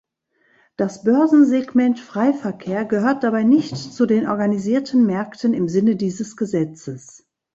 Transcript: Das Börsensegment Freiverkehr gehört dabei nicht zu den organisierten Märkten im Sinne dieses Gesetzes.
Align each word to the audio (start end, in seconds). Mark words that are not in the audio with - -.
Das 0.77 1.03
Börsensegment 1.03 1.99
Freiverkehr 1.99 2.85
gehört 2.85 3.23
dabei 3.23 3.43
nicht 3.43 3.77
zu 3.77 4.07
den 4.07 4.27
organisierten 4.27 5.05
Märkten 5.05 5.53
im 5.53 5.67
Sinne 5.69 5.95
dieses 5.95 6.35
Gesetzes. 6.35 7.27